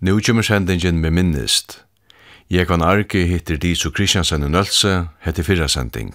[0.00, 1.80] Nu kommer sendingen med minnist.
[2.66, 6.14] kan Arke hittir Disu Kristiansen og Nølse, heter fyrra sending.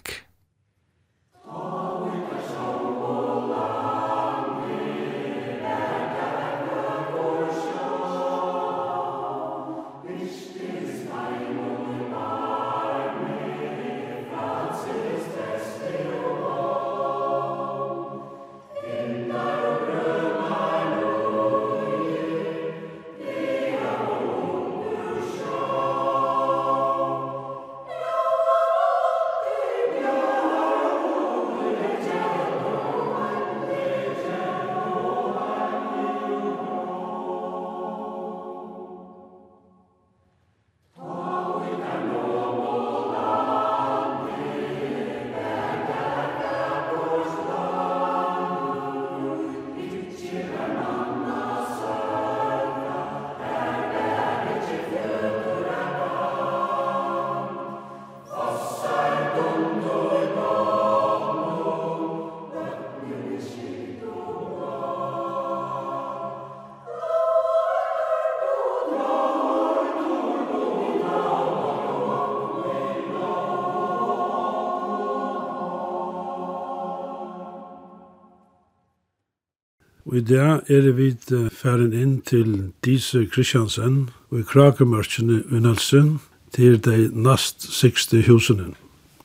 [80.05, 81.13] Og i dag er vi
[81.55, 86.17] færen inn til Dise Kristiansen og i Krakemørkene i Nelsen
[86.51, 88.73] til de nast sikste husene.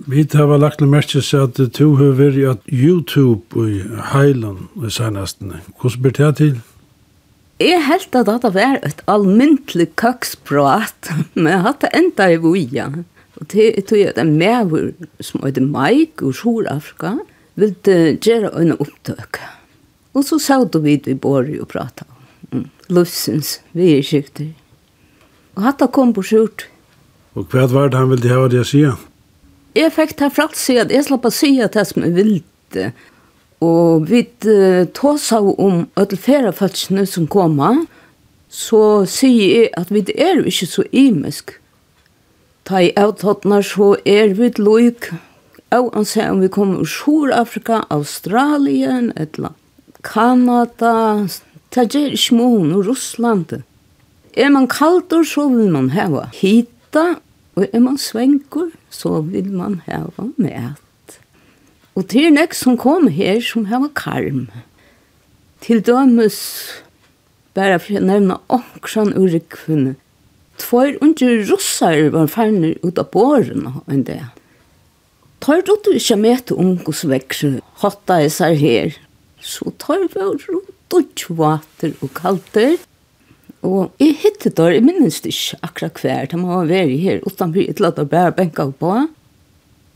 [0.07, 4.93] Vi har lagt noe merke seg at du har vært at YouTube i Heiland i
[4.95, 5.65] senestene.
[5.81, 6.63] Hvordan blir det til?
[7.59, 12.93] Jeg helt at det var et almyntlig køksprat, men jeg hadde enda i vuja.
[13.43, 17.17] Og det er det med som heter Mike og Sjord-Afrika,
[17.59, 19.43] vil det gjøre en opptøk.
[19.43, 19.58] Ja
[20.19, 22.65] Og så satt vi i bordet og pratet om mm.
[22.91, 24.51] løsens virkskifter.
[25.55, 26.67] Og hatt kom på skjort.
[27.39, 28.83] Og hva var det han ville ha det å si?
[29.79, 32.91] Jeg fikk ta frakt si at jeg slapp å si at det som jeg ville.
[33.63, 34.25] Og vi
[34.95, 37.59] tog seg om at flere følelsene som kom
[38.49, 41.55] så sier jeg at vi er ikke så imisk.
[42.65, 45.11] Ta i avtattene så er vi et loik,
[45.73, 49.68] og han sier om vi kommer ur Sjur-Afrika, Australien, et eller annet
[50.03, 51.27] Kanada,
[51.75, 53.63] det er ikke mån, og Russland.
[54.37, 57.19] Er man kaldur, så vil man heva hita,
[57.57, 61.19] og er man svenkur, så vil man heva mæt.
[61.99, 64.47] Og til nek som kom her, som heva karm.
[65.61, 66.39] Til dømes,
[67.59, 69.97] bare for å nevne omkran urikfunne,
[70.59, 74.21] Tvær unger russar var farnir ut av båren enn det.
[75.39, 78.97] Tar du ikke med til ungus vekse, hotta isar her,
[79.49, 82.77] Så tar vi rundt og tjoater og kalter.
[83.67, 87.63] Og jeg hittet der, jeg minnes det ikke akkurat hver, de har vært her utenfor
[87.65, 88.93] et eller annet bare benka på.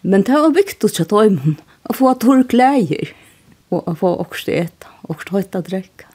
[0.02, 3.12] Men det var viktig å ta imen, å få torr klæger,
[3.70, 6.08] og å få okst et, okst å drekke.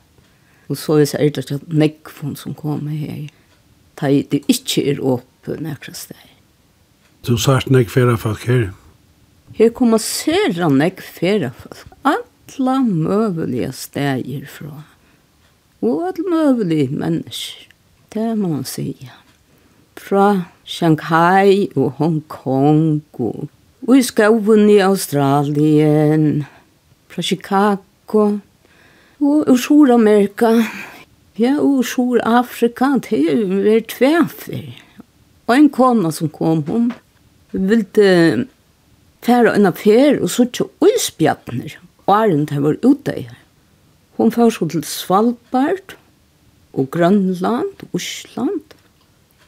[0.68, 3.30] Og så er det ikke at nekvån som kommer her,
[3.96, 6.25] ta i det ikke er oppe nekra steg.
[7.24, 8.68] Du sagt nekv færa folk her?
[9.56, 11.88] Her kommer sere nekv færa folk.
[12.04, 14.81] Alt alla möjliga stäger från.
[15.80, 17.68] Och alla möjliga människor.
[18.09, 19.12] Det må man säga.
[19.96, 23.47] Fra Shanghai och Hongkong och,
[23.88, 26.46] och i skoven i Australien.
[27.07, 28.40] Fra Chicago
[29.19, 30.66] og i Sur-Amerika,
[31.40, 33.00] Ja, ur Sydafrika.
[33.09, 34.84] Det är tvärfer.
[35.46, 36.94] Og en kona som kom, hun
[37.52, 38.47] ville
[39.24, 43.44] fære en affær og så ikke uisbjattner åren det var ute i her.
[44.18, 45.94] Hun får så til Svalbard
[46.73, 48.73] og Grønland, Osland,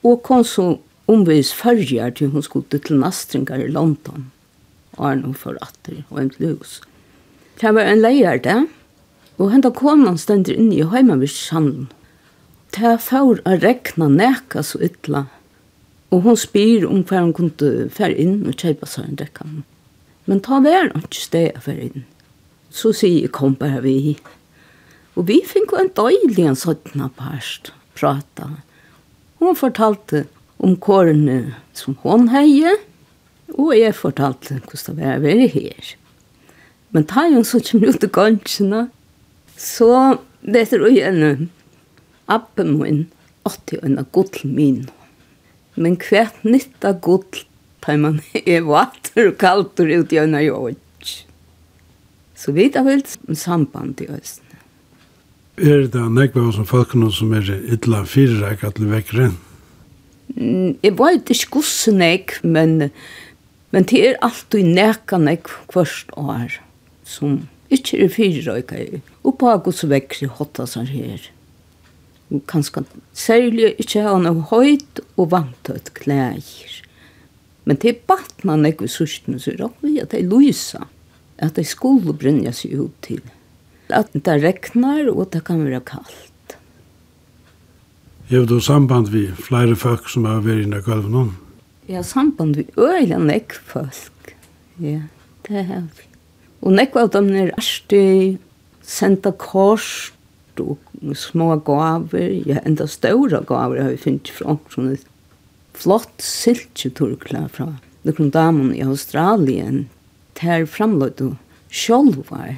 [0.03, 0.77] og kom så
[1.09, 4.29] omvis førjer til hun skulle til Nastringar i London.
[4.97, 6.81] Åren hun får atter og en hus.
[7.59, 8.59] Det var en leier det,
[9.39, 11.89] og henne konan stender inne i heimavirkshandelen.
[12.75, 15.25] Det får å rekna neka så ytla,
[16.13, 19.47] og hun spyr om hva hun kunne fære inn og kjøpe seg en rekka.
[20.29, 22.07] Men ta vær ikke sted å fære inn
[22.69, 24.17] så sier jeg kom bare vi.
[25.17, 28.61] Og vi fikk en døylig en sånn parst prata.
[29.39, 30.25] Hun fortalte
[30.59, 32.75] om kårene som hun heie,
[33.55, 35.93] og jeg fortalte hvordan det var å her.
[36.93, 38.87] Men ta jo så kommer ut til gansjene,
[39.57, 39.91] så
[40.41, 41.49] det vet du en
[42.29, 43.03] appen min,
[43.47, 44.81] 80 og en godl min.
[45.75, 47.43] Men hvert nytt av godl,
[47.79, 50.79] tar man er vater og kalter ut i gjennom jord.
[52.39, 53.03] Så vi har vel
[53.35, 54.45] samband i Østen.
[55.59, 59.33] Er det nekva som folkene som er ytla fyrreik at det vekker enn?
[60.79, 62.91] Jeg vet ikke hvordan jeg, men,
[63.75, 66.55] men det er alltid nekka nek hvert år
[67.03, 68.71] som ikke er fyrreik.
[69.27, 71.25] Og på hos vekkere hotta som her.
[72.47, 72.85] Kanskje
[73.17, 76.39] særlig ikke ha noe høyt og vant vantøyt klær.
[77.67, 80.85] Men det er batna nek vi sørstene, så er det at det er lysa.
[80.85, 80.98] Mm
[81.41, 83.21] at det skulle brynja seg ut til.
[83.89, 86.57] At det regnar og det kan være kaldt.
[88.29, 91.31] Jeg har samband vi flere folk som har vært inne i gulvene.
[91.89, 94.35] Jeg har samband vi øyla nekk folk.
[94.77, 95.07] Ja,
[95.47, 96.05] det har vi.
[96.61, 98.37] Og nekk av dem er arsti,
[98.85, 100.11] senda kors,
[100.59, 100.77] og
[101.15, 104.97] små gaver, ja, enda større gaver har vi finnet fra sånn
[105.79, 107.69] flott siltjeturkla fra
[108.07, 109.85] noen damen i Australien
[110.43, 111.35] her framløyde
[111.69, 112.57] sjolvar.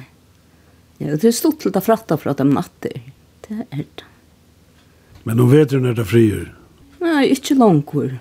[1.02, 2.98] Ja, det er stort til å fratta for at de natter.
[3.46, 4.08] Det er det.
[5.24, 6.48] Men hun vet jo når det frier?
[7.02, 8.18] Nei, ikke langkur.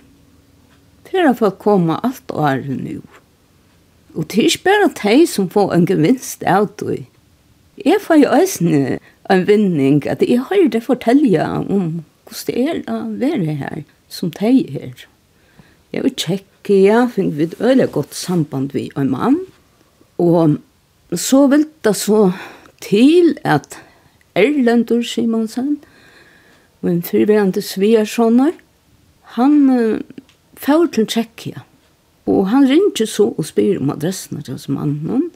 [1.12, 3.02] Fyrir for å komme alt året nu.
[4.16, 7.04] Og det er ikke bare de som får en gevinst av det.
[7.82, 8.82] Jeg får jo også
[9.32, 14.32] en vinning at jeg har det fortelle om hvordan det er å være her som
[14.38, 15.06] de er.
[15.92, 19.40] Jeg vil tjekke, jeg finner vi et øyelig godt samband med en mann
[20.22, 20.58] Og
[21.18, 22.32] så vil det så
[22.82, 23.80] til at
[24.38, 25.80] Erlendur Simonsen,
[26.82, 28.54] min fyrverande svigersonner,
[29.36, 30.00] han uh,
[30.58, 31.66] fær til Tjekkia.
[32.30, 35.30] Og han ringer så og spyr om adressen til hans mannen.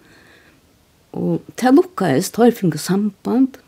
[1.15, 3.59] Og til lukka er størfing og samband.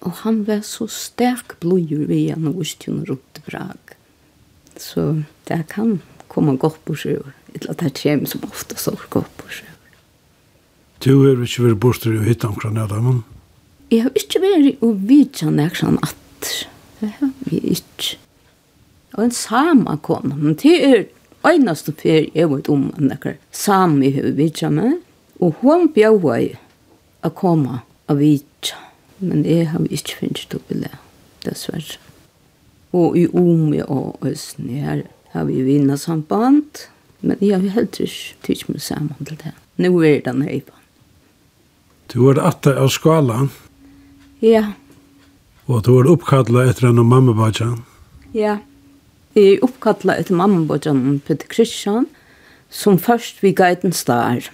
[0.00, 3.96] Og han var så sterk blodjur ved han og ustjun rundt i Prag.
[4.78, 5.98] Så det kan
[6.28, 7.18] komme godt på sjø.
[7.54, 9.77] Eller det kommer som ofte så godt på sjø.
[11.04, 13.20] Du er ikke vært borster i hittan kran av dem?
[13.92, 16.48] Jeg har ikke vært og vidtja nærkjan at.
[16.98, 18.16] Det har vi ikke.
[19.14, 21.04] Og en sama kona, men det er
[21.46, 24.98] einaste fyr jeg vet om en nekker sami har vidtja med.
[25.38, 26.48] Og hun bjaua bjøy
[27.22, 28.80] a koma a vidtja.
[29.22, 30.94] Men jeg har ikke finnst opp i det,
[31.46, 31.98] dessverre.
[32.94, 35.04] Og i Omi og Østen her
[35.34, 36.88] har vi vinnet samband.
[37.20, 39.54] Men jeg har heller ikke tykt meg sammen til det.
[39.78, 40.77] Nå er det nøypa.
[42.08, 43.48] Du var atta av skala.
[44.40, 44.64] Ja.
[45.68, 47.82] Og du var oppkallet etter mamma bajan?
[48.32, 48.58] Ja.
[49.36, 52.06] Jeg er oppkallet etter mammabadjan Peter Christian,
[52.70, 54.48] som først vi gaiten star.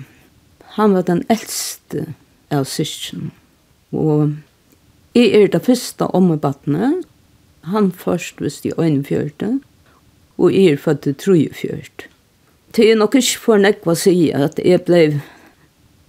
[0.75, 2.09] Han var den eldste
[2.51, 3.31] av syskjen.
[3.95, 4.35] Og
[5.15, 6.91] jeg er det første ommebattene.
[7.71, 9.61] Han først hvis de øynefjørte,
[10.37, 12.09] og jeg er født til trojefjørt.
[12.77, 15.05] Det er nok ikke for nekva å si at jeg ble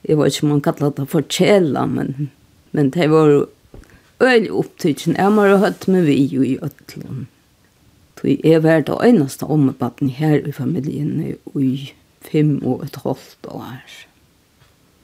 [0.07, 2.31] jeg vet ikke om man kallar det for kjela, men,
[2.72, 3.48] men det var
[4.22, 5.16] øyelig opptidsen.
[5.18, 7.25] Jeg må ha hatt med vi jo i Øtland.
[8.16, 11.94] Så jeg var det eneste ombatten her i familien i
[12.25, 13.81] fem og et halvt år.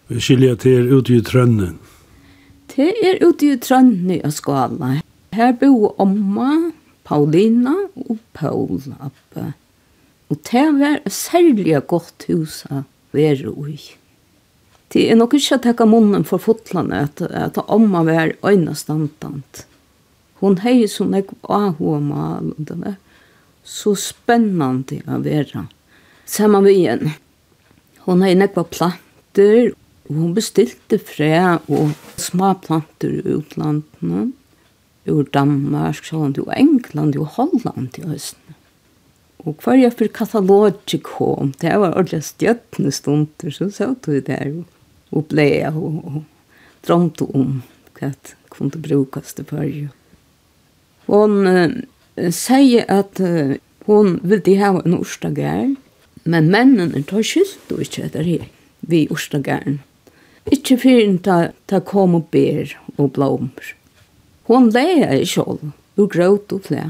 [0.07, 1.77] Vi skiljer til er ute i Trønnen.
[2.74, 5.01] Det er ute i Trønnen i Skala.
[5.36, 6.71] Her bor Omma,
[7.04, 9.54] Paulina og Paul oppe.
[10.31, 12.83] Og det var et særlig godt hus å
[13.13, 13.80] være i.
[14.91, 19.65] Det er nok ikke å takke munnen for fotlene at, at omma var øynestandant.
[20.41, 22.97] Hun hei som jeg var mal, og det var
[23.63, 25.68] så spennende å være.
[26.27, 27.13] Sammen vi igjen.
[28.07, 29.71] Hun heier nekva planter,
[30.09, 34.31] og hun bestilte fræ og små planter i utlandene.
[35.09, 38.57] Ur Danmark, Sjøland, og England og Holland i høsten.
[39.42, 44.27] Og hver jeg for katalogi kom, det var ordentlig stjøttende stunder, så så du det
[44.27, 44.51] der.
[44.59, 44.81] Og
[45.11, 47.59] oppleve og, og drømte om
[47.99, 48.11] hva
[48.51, 49.89] kunne brukes til førje.
[51.11, 51.69] Hon uh,
[52.33, 55.71] sier at uh, hon ville ha en orstagær,
[56.23, 58.49] men mennene tar skyld og ikke etter her
[58.81, 59.80] vi orstagæren.
[60.51, 63.75] Ikke fyren ta, ta kom og ber og blommer.
[64.49, 65.59] Hon leia i sjål,
[66.01, 66.87] og gråt og klæ.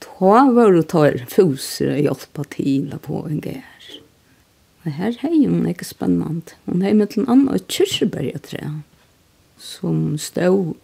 [0.00, 3.75] Ta var og tar fuser og hjelpa til på en gær.
[4.86, 6.54] Og her hei hun ikke spennende.
[6.66, 8.70] Hun hei med en annen og kyrkjebergetre
[9.58, 10.76] som stod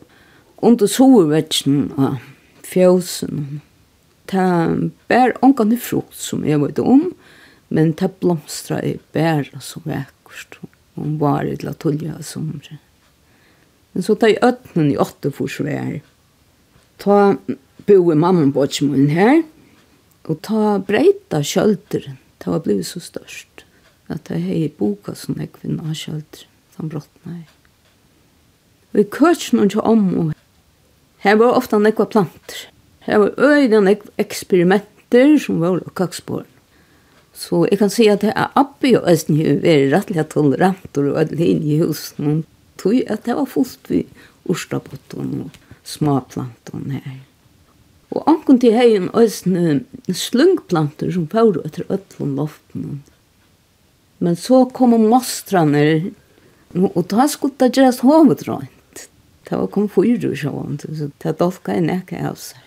[0.63, 2.19] under sovevetsen og
[2.67, 3.61] fjøsen.
[4.33, 7.13] Det bær ångan i frukt som jeg vet om,
[7.71, 10.59] men det blomstra i bær så vekkert.
[10.99, 12.81] Hun var i la tulja somre.
[13.93, 16.01] Men så tar jeg øtnen i åtte for forsvær.
[16.99, 17.37] Ta
[17.87, 19.43] bo i mamma på min her,
[20.27, 22.19] og ta breita kjølteren.
[22.39, 23.52] Det var blivit så størst
[24.15, 26.45] at jeg hei boka som jeg kvinna har kjølt,
[26.77, 27.51] som brottene er.
[28.93, 30.33] Vi kørts noen til om, og
[31.25, 32.67] her var ofta nekva planter.
[33.07, 36.49] Her var øyne nekva eksperimenter som var og kakspåren.
[37.33, 41.15] Så jeg kan si at det er oppi og Østen jo er rettelig tolerant og
[41.17, 42.29] alle inn i husen.
[42.29, 44.03] Og Tog at det var fullt vi
[44.51, 47.21] orstabotten og småplanten her.
[48.13, 53.01] Og anken til heien Østen slungplanter som fører etter ødelen loften.
[54.23, 56.11] Men så kom mostrarna
[56.95, 58.47] och då skulle det göras hovet.
[59.49, 62.59] Det var kom fyra och så så det dolka en äka av sig.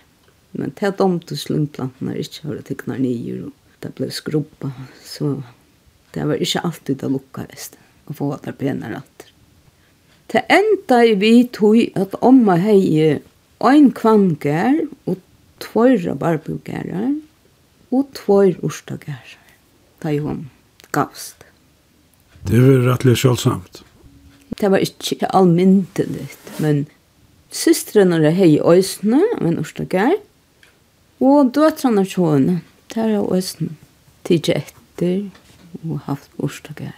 [0.51, 4.71] Men det domte slungplantorna inte har det ticknar nio och det blev skrubba.
[5.03, 5.43] Så
[6.11, 9.27] det var inte alltid det lukka resten och få att bena ratter.
[10.27, 13.19] Det enda i vi tog att omma hei
[13.59, 15.17] en kvankar och
[15.57, 17.21] två rabarbugarar
[17.89, 19.37] og två orsdagar.
[19.99, 20.49] Det i hon
[20.91, 21.44] gavst.
[22.45, 23.79] Det var rettelig sjølsamt.
[24.59, 26.83] Det var ikke allmyndeligt, men
[27.49, 30.13] systrene er hei øysene, men orstager,
[31.25, 32.59] og døtrene er sjående,
[32.93, 33.73] der er øysene,
[34.29, 35.25] tidlig etter,
[35.81, 36.93] og haft orstager.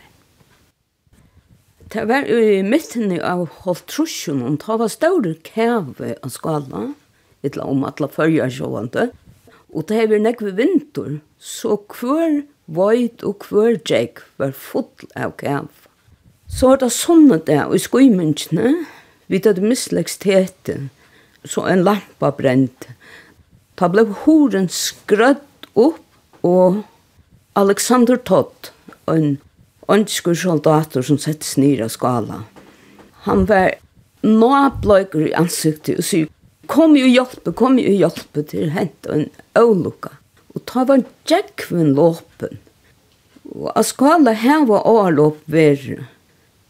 [1.93, 6.83] Det var i midten av Holtrusjon, og det var større kæve av skala,
[7.47, 9.07] etla om atla førja sjående,
[9.71, 15.69] og det var nekve vinter, så hver Void og kvørgjegg var full av gav.
[16.51, 18.73] Så var det sånne det, og i skoimensene,
[19.31, 20.89] vi hadde misleggs tete,
[21.47, 22.89] så en lampa brent.
[23.79, 26.03] Da ble horen skrøtt opp,
[26.43, 26.83] og
[27.59, 28.71] Alexander Todd,
[29.07, 29.37] en
[29.91, 32.43] ønskur soldater som settes nir av skala.
[33.27, 33.77] Han var
[34.27, 36.31] nåbløyker i ansiktet og sier,
[36.67, 40.16] kom jo hjelpe, kom jo hjelpe til hent og en øvlukka
[40.57, 42.57] og ta var djekven låpen.
[43.53, 46.07] Og a skala heva ålåp verre.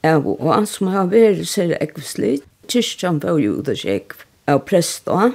[0.05, 5.31] Ja, og han som har vært ser ekvislig, kyrkjan var jo det sjekv av presta,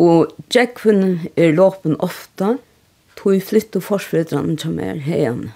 [0.00, 2.56] og djekven er låpen ofta,
[3.18, 5.50] tog flytt og forsvedran som er heim.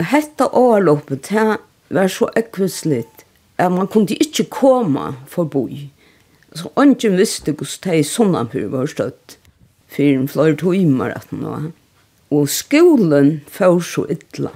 [0.00, 1.58] Hetta ålåpet, det
[1.92, 3.04] var så ekvislig,
[3.60, 5.90] at man kunne ikke komme forbi.
[6.56, 9.39] Så ungen visste hvordan det er var støtt
[9.90, 11.72] fyrir en flore timer at nå.
[12.30, 14.52] Og skolen får så ytla.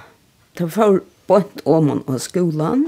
[0.55, 2.87] Det får bort om man av skolan,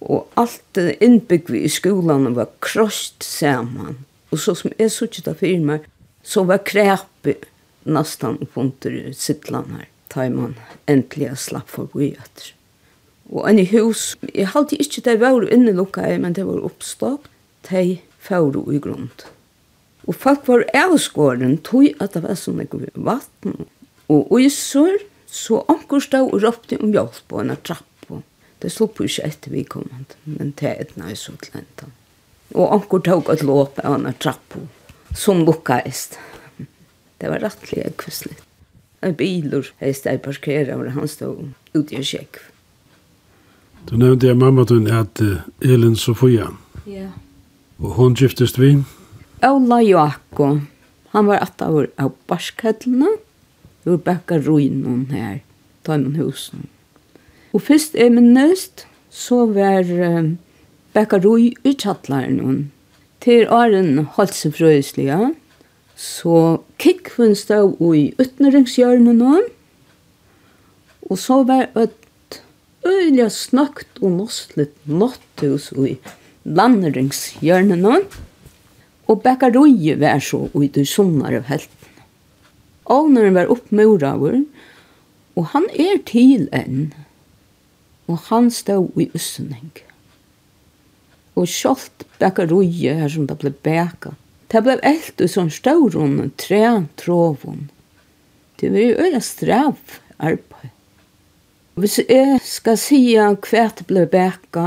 [0.00, 3.98] og alt innbyggvi i skolan var krost saman.
[4.30, 5.88] Og så som jeg så ikke fyrir meg,
[6.22, 7.34] så var krepi
[7.84, 10.54] nastan i sittlan her, ta man
[10.86, 12.54] endelig slapp forbi etter.
[13.30, 17.28] Og en i hus, jeg halte ikke det var inne lukka men det var oppstopp,
[17.70, 19.10] de færo i grunden.
[20.08, 23.66] Og folk var avskåren, tog at det var sånn ikke vatten.
[24.10, 24.98] Og isor,
[25.30, 27.86] så omkring stod og råpte om hjelp på en trapp.
[28.60, 29.86] Det slå på ikke etter vi kom,
[30.28, 31.86] men det er et nøys og tlenta.
[32.52, 34.56] Og omkring tog et låp av en trapp,
[35.16, 36.18] som lukkaist.
[37.20, 38.36] Det var rettelig ekvistlig.
[39.00, 42.42] En biler, er steg parkeret, og han stod ute i kjekk.
[43.88, 45.22] Du nevnte jeg mamma du at
[45.64, 46.50] Elin Sofia.
[46.84, 47.06] Ja.
[47.08, 47.12] Yeah.
[47.80, 48.74] Og hun giftest vi?
[48.76, 48.99] Ja.
[49.40, 50.60] Ola Joakko,
[51.14, 53.08] han var at av av barskhettlene,
[53.88, 55.40] ur bakka ruinen her,
[55.88, 56.68] tøymen husen.
[57.56, 58.36] Og først er min
[59.10, 60.36] så var uh,
[60.92, 62.70] bakka rui uthattlaren
[63.20, 65.34] Til åren halsefrøyslige,
[65.96, 69.40] så kikven stod i utnøringshjørnet nå,
[71.10, 72.40] og så var et
[72.86, 75.98] øyelig snakt og nostlet nåtthus i
[76.44, 78.00] landringshjørnet nå,
[79.10, 81.76] og bäckaroi var så ut i sonar av helten.
[82.84, 84.44] Ovnaren var oppmuraver,
[85.34, 86.92] og han er til enn,
[88.06, 89.70] og han stod i usning.
[91.34, 94.14] Og sjalt bäckaroi her som det ble bäka,
[94.50, 96.64] det ble eld i sånn stauron, tre
[96.98, 97.68] tråvon.
[98.58, 100.70] Det var jo øyla strav arbeid.
[101.80, 104.66] Hvis jeg skal si hva det ble bäka,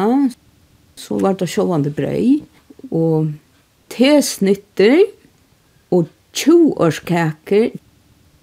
[0.95, 2.41] så var det sjåvande brei,
[2.89, 3.33] og
[3.93, 5.03] tesnitter
[5.93, 7.73] og tjoårskaker.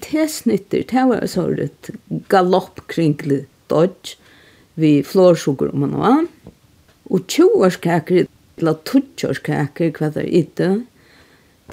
[0.01, 1.91] Tesnitter, det var så et
[2.33, 4.17] galoppkringlig dodge
[4.81, 6.23] vi flårsukker om man var.
[7.11, 8.29] Og tjoårskaker,
[8.61, 10.71] eller tjoårskaker, hva det er ikke,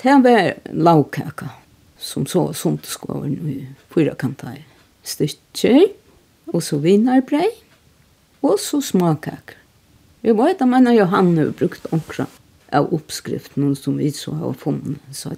[0.02, 1.54] det var lavkaker
[1.98, 3.60] som så sunt skåren i
[3.94, 4.60] fyra kantar
[5.08, 5.88] stykker,
[6.54, 7.48] og så vinarbrei,
[8.46, 9.56] og så småkaker.
[10.22, 12.30] Vi vet at man og Johanne har brukt omkring
[12.72, 15.38] av uppskriften som vi så har funnit sådan.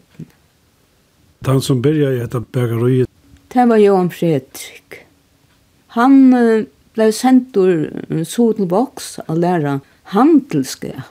[1.40, 3.06] Den som började i detta bägare
[3.48, 4.94] Det var Johan Fredrik.
[5.88, 11.04] Han uh, blev sendt ur uh, Sodelbox att lära handelskap.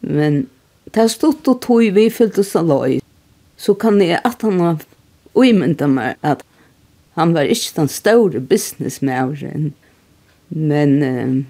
[0.00, 0.46] Men
[0.84, 3.00] det har stått och tog vi fyllt oss av loj.
[3.56, 4.78] Så kan jag att han har
[5.32, 6.44] uimynda mig att
[7.14, 9.72] han var inte den store businessmären.
[10.48, 11.44] Men uh,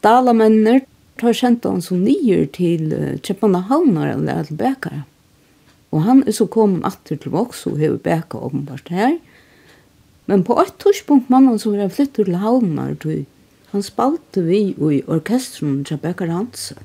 [0.00, 0.80] dalamänner
[1.20, 5.04] tar kjent han så nyer til uh, Kjøpenhavnar eller til Bekara.
[5.92, 9.16] Og han er så kommet atter til Voks og har Bekara åpenbart her.
[10.28, 12.96] Men på et torspunkt mannen som var flyttet til Havnar,
[13.72, 16.84] han spalte vi i orkestren til Bekara Hansen.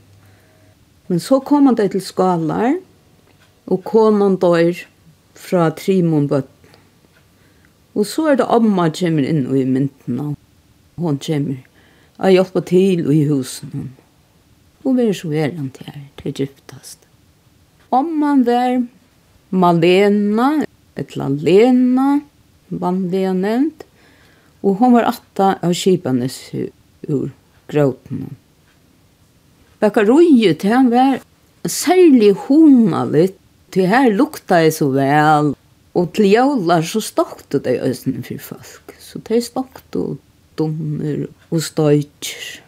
[1.07, 2.77] Men så kom han til Skalar,
[3.67, 4.79] og konan dør
[5.35, 6.49] fra Trimonbøtten.
[7.93, 10.33] Og så er det Amma kommer inn i myndene.
[10.97, 11.59] Hon kommer.
[12.17, 13.91] Jeg hjelper til i husen
[14.83, 17.07] og vi er så veldig til her, til gyptast.
[17.93, 18.81] Om man var
[19.53, 20.49] Malena,
[20.97, 22.21] etla Lena,
[22.69, 23.85] vanliga nevnt,
[24.63, 27.29] og hon var atta av kipanes ur
[27.69, 28.31] gråten.
[29.83, 31.19] Bakkaroiet, han var
[31.67, 33.37] særlig honalit,
[33.73, 35.53] til her lukta jeg så vel,
[35.97, 40.19] og til jævlar så stokte det øsne for folk, så det stokte og
[40.57, 42.61] dummer og støytjer.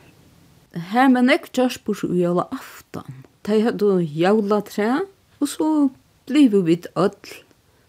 [0.75, 3.23] Her med nek kjørs på sju jævla aftan.
[3.47, 4.89] De hadde jævla tre,
[5.39, 5.67] og så
[6.27, 6.81] blivu vi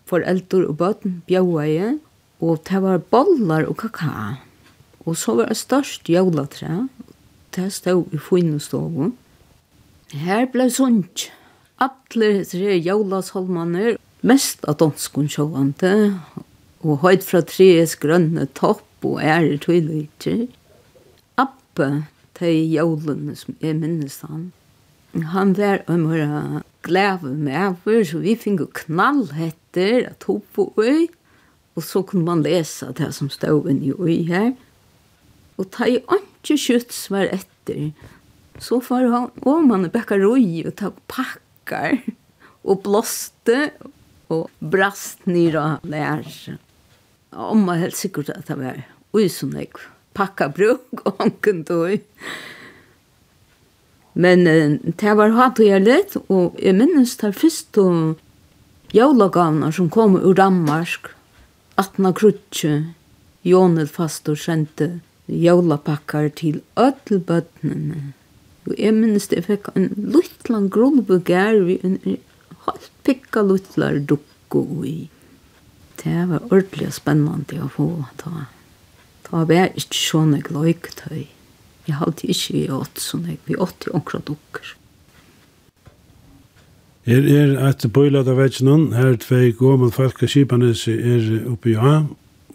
[0.07, 1.99] for eldur og bøten bjauaie,
[2.41, 4.39] og det var bollar og kaka.
[5.07, 6.89] Og så var det størst jævla tre,
[7.57, 9.13] det stod i finnestovu.
[10.13, 11.33] Her ble sunt.
[11.81, 16.15] Atler tre jævlasholmaner, mest av danskun sjåvante,
[16.87, 20.47] og høyt fra trees grønne topp og ære tøyligtjer.
[21.37, 22.07] Appe,
[22.41, 24.51] de jólun som jeg minnes han.
[25.33, 30.69] Han var en mora glæve med over, så vi finner knall etter at hun på
[30.77, 31.07] øy,
[31.77, 34.53] og så kunne man lese det som stod inn i øy her.
[35.57, 37.91] Og ta i ikke skjøts var etter,
[38.61, 41.99] så får han om han bekka røy og ta pakkar
[42.67, 43.71] og blåste
[44.33, 46.25] og brast nira lær.
[47.33, 48.81] Om man helt sikkert at det var
[49.17, 51.99] ui som jeg var pakka bruk og onken tog.
[54.17, 58.17] Men uh, det var hatt og litt, og jeg minnes det først og
[58.97, 61.13] jævlagavner som kom ur Danmark,
[61.77, 62.77] 18 krutje,
[63.47, 68.15] Jonel Fastor sendte jólapakkar til ødelbøttene.
[68.67, 72.01] Og jeg minnes det, jeg fikk en luttlan grunnbegær vi en
[72.67, 74.97] halvt pikka luttlar dukko i.
[76.03, 78.49] Det var ordentlig spennende å få ta.
[79.27, 81.27] Da var ikke sånn jeg løyket høy.
[81.87, 83.39] Jeg hadde ikke vi åtte sånn jeg.
[83.47, 84.75] Vi åtte omkra dukker.
[87.07, 88.89] Her er et bøylet av vetsnen.
[88.97, 92.01] Her er tvei gommel falka skipanes er oppe i ha.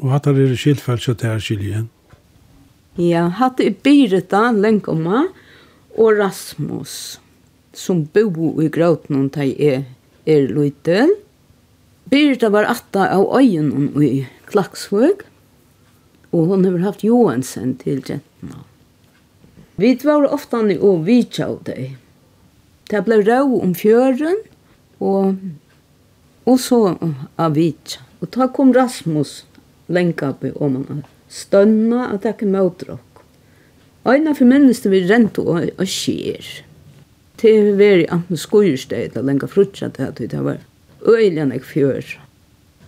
[0.01, 1.89] Og hatt er skilfalt så til her skiljen.
[2.99, 5.25] Ja, hatt er Birita, Lenkomma
[5.95, 7.21] og Rasmus
[7.71, 9.85] som bo i gråten og de er,
[10.27, 11.15] er løytel.
[12.11, 15.23] Birita var atta av øyen i Klaksvøk
[16.31, 18.63] og hon har haft Johansen til gentna.
[19.75, 21.97] Vi var ofta og vi tjau deg.
[22.91, 24.37] Det ble rau om fjøren,
[24.99, 25.35] og,
[26.45, 26.97] og så
[27.37, 27.73] av vi
[28.21, 29.45] Og da kom Rasmus
[29.87, 33.23] lenka på om han stønna at det ikke møter okk.
[34.05, 36.45] Eina for minneste vi rent og, og skjer.
[37.41, 40.61] Til vi var i anten skojursteget og lenka frutsa til at det var
[41.07, 42.05] øyelig enn fjør.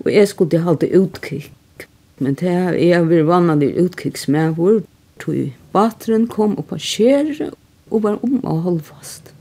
[0.06, 1.49] Og jeg skulle halte utkikk
[2.21, 4.84] Men det er jeg vil vanlig utkikksmæver,
[5.19, 7.52] tog bateren kom opp av skjere
[7.89, 9.32] og var om å holde fast.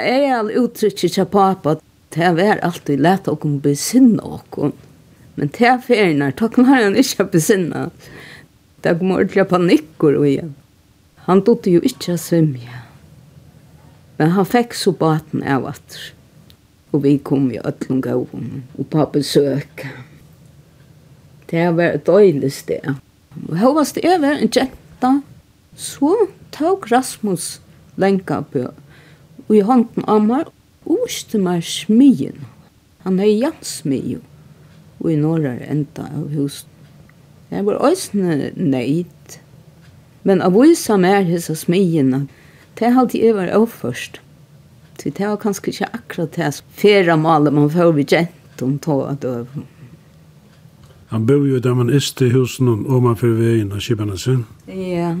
[0.00, 1.76] Jeg er uttrykket til pappa,
[2.14, 4.72] det var alltid lett å kunne besinne oss.
[5.36, 7.88] Men det er ferien takk når han ikke besinne.
[8.82, 10.54] Det kom ordentlig panikker og igjen.
[11.26, 12.80] Han dotte jo ikke å svimme.
[14.18, 15.98] Men han fikk så baten av at.
[16.90, 19.84] Og vi kom i ødlunga og på besøk.
[21.50, 22.94] Det var et døylig sted.
[23.48, 25.10] Og her var det over en jenta,
[25.74, 26.14] så
[26.54, 27.60] tok Rasmus
[28.00, 28.70] lenka på
[29.50, 30.50] og i hånden av meg,
[30.86, 32.44] og uste meg smien.
[33.02, 34.20] Han er jansmio,
[35.00, 36.68] og i norrar enda av huset.
[37.50, 38.14] Jeg var også
[38.54, 39.38] neid,
[40.22, 42.28] men av vise mer hese smiene,
[42.78, 44.20] det halte jeg vært av først.
[45.00, 49.18] Så det var kanskje ikke akkurat det færa maler man får vi gentum tog av
[49.24, 49.66] døven.
[51.10, 54.44] Han bor jo der man är i husen och man för veien av Kibanesen.
[54.66, 55.16] Ja,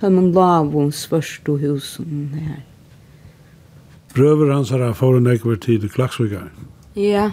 [0.00, 2.62] han man lav og svörst og husen her.
[4.14, 6.50] Brøver hans har fått en ekver tid i Klaksvikar.
[6.96, 7.30] Ja,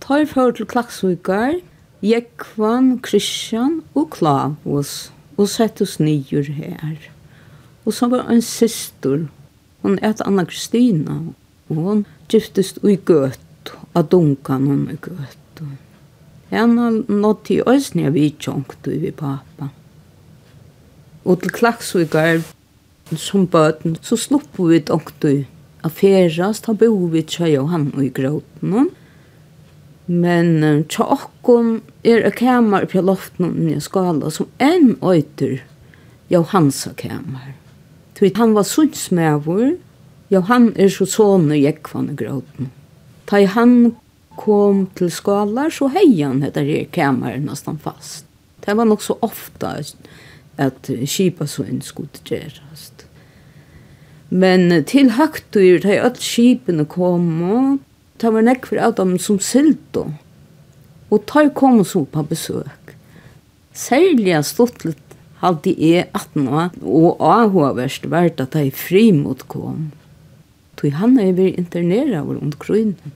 [0.00, 1.60] tar for til Klaksvikar,
[2.02, 6.96] Jekvan, Kristian og Klavos og sett oss nyer her.
[7.84, 9.28] Og så var en syster,
[9.82, 11.20] hon äter Anna Kristina.
[11.68, 15.43] og hon giftest ui gøtt, av dunkan hon i gøtt.
[16.54, 19.70] Han har nått i også av vi tjongt vi pappa.
[21.24, 22.42] Og til klaksvigar,
[23.16, 25.46] som bøten, så slupp vi tjongt i
[25.84, 28.90] affæras, da bo vi tja Johan og i gråten.
[30.06, 35.62] Men tja okkom er a kamar på loften i skala som en øyter
[36.32, 37.54] Johansa kamar.
[38.14, 39.76] Tui han var sunnsmævur,
[40.30, 42.70] Johan er så sånne jekvan i gråten.
[43.28, 43.94] Ta i han
[44.36, 48.26] kom til skalar så hejan hette det kameran nesten fast.
[48.64, 49.76] Det var nok så ofta
[50.56, 53.06] at skipa så en skotgärast.
[54.28, 57.78] Men til högt och gjort at kipene kom og
[58.18, 59.38] det var näck for att de som
[59.94, 60.12] Og
[61.08, 62.96] Och tar kom så på besök.
[64.42, 65.04] stått litt
[65.44, 69.92] halde jeg 18 år, og avhåverst vært at jeg frimot kom.
[70.76, 73.12] Tog han er vi interneret rundt grunnen.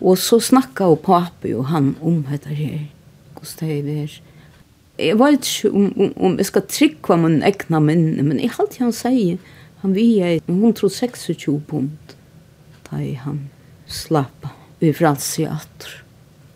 [0.00, 2.88] Og så snakka og pappa og han om dette her.
[3.34, 4.22] Hvordan det er det
[4.98, 8.82] Jeg vet ikke om, om, om jeg skal trykva min egna minne, men jeg halte
[8.82, 9.38] han sier,
[9.80, 12.12] han vi er 126 pund,
[12.90, 13.38] da er han
[13.88, 14.44] slapp
[14.80, 15.94] i fransi atter.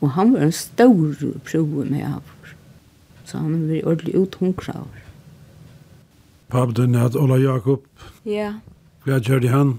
[0.04, 2.22] Og han var en stor prøve med av.
[3.24, 5.00] Så han var ordentlig uthungra avur.
[6.52, 7.87] Pappa, din er Ola Jakob.
[8.28, 8.52] Ja.
[9.04, 9.72] Hva gjør de han?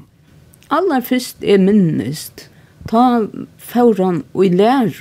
[0.74, 2.50] Aller først er minnest
[2.90, 3.26] Ta
[3.58, 4.94] fauran og i lærer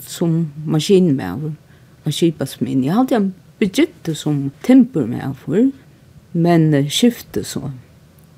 [0.00, 0.32] som
[0.66, 1.52] maskinmæver,
[2.04, 2.84] og skipasmin.
[2.84, 5.70] Jeg hadde han begynte som timpermæver,
[6.32, 7.70] men skiftet så.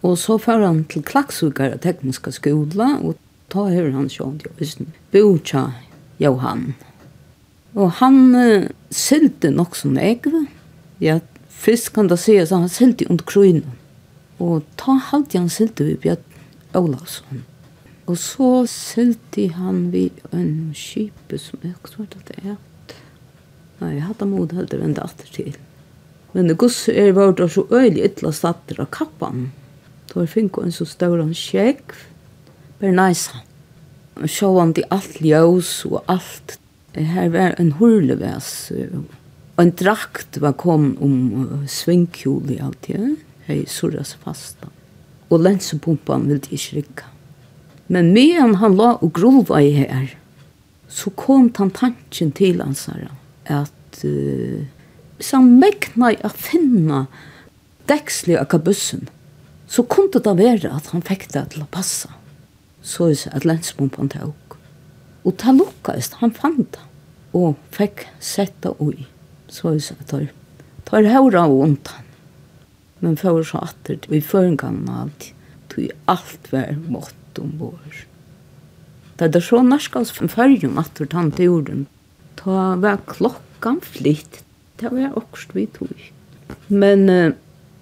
[0.02, 3.16] Og så fær han til Klaksvikare tekniska skola, og
[3.52, 5.68] ta her han sjån til Østen, Bukja
[6.20, 6.72] Johan.
[7.74, 10.46] Og han uh, sylte nok som egve.
[11.00, 13.78] Ja, først kan det sies at han sylte under krøyne.
[14.42, 16.26] Og ta halte han sylte vi Bjørn
[16.76, 17.46] Olavsson.
[18.10, 22.56] Og så sylte han vi en kjipe som jeg ikke at det er.
[23.82, 25.54] Nei, jeg hadde mod helt å vende atter til.
[26.32, 29.50] Men det gus er vært så øylig ytla statter av kappan.
[30.10, 31.94] Da er finko en så større en kjekv,
[32.80, 33.42] bare næsa.
[34.28, 36.58] Sjåan til alt ljøs og alt.
[36.94, 38.50] Her var en hurlevæs.
[39.56, 43.14] Og en drakt var kom om svingkjol i alt, ja.
[43.48, 44.68] Hei surras fasta.
[45.32, 47.12] Og lensepumpan ville ikke rikka.
[47.92, 50.14] Men medan han la og grova i her,
[50.88, 53.11] så kom han tanken til hans her,
[53.52, 54.64] at uh,
[55.18, 57.05] hvis han mekna i å finne
[57.90, 59.11] dekslig av kabussen,
[59.68, 62.09] så kom det da være at han fikk det til å passe.
[62.81, 64.57] Så er det at lensbomben tog.
[65.28, 66.85] Og ta lukkast, han fant det,
[67.37, 69.05] og fikk sette ui.
[69.52, 70.28] Så er det at han
[70.88, 72.12] tar høyre av undan.
[73.05, 75.35] Men for så atter, vi fører han alt,
[75.68, 78.06] tog alt vær mått hatt ombord.
[79.18, 81.86] Da det så norskast fra fyrjum at du tant i jorden,
[82.36, 84.42] ta var klokkan flitt,
[84.80, 85.96] det var også vi tog.
[86.68, 87.34] Men eh,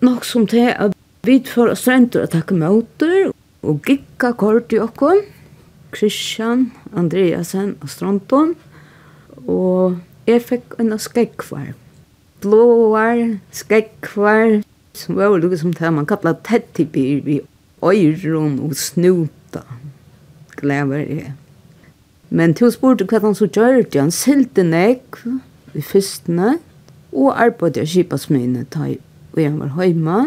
[0.03, 3.33] nok som til at vi for oss renter å takke møter,
[3.63, 5.21] og gikka kort i okkom,
[5.93, 8.55] Christian, Andreasen og Stronton,
[9.47, 11.75] og jeg fikk en skekkvar.
[12.41, 14.63] Blåar, skekkvar,
[14.97, 17.41] som var jo som det man kallet tettibyr i
[17.85, 19.40] øyron og snup
[20.61, 21.31] glaver er.
[22.31, 25.19] Men til å spurte hva han så gjør det, han silte nek
[25.75, 26.59] i fyrstene,
[27.11, 30.19] og arbeidde jeg kjipas mine av kipasmine og jeg var hjemme.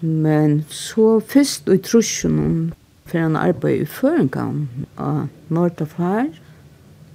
[0.00, 2.74] Men så fyrst og i trusjonen,
[3.06, 6.28] for han arbeidde i føringen av Nordafær,